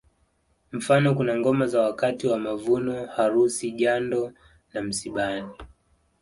Mfano 0.71 1.15
kuna 1.15 1.37
ngoma 1.37 1.67
za 1.67 1.81
wakati 1.81 2.27
wa 2.27 2.39
mavuno 2.39 3.05
harusi 3.05 3.71
jando 3.71 4.31
na 4.73 4.81
msibani 4.81 5.49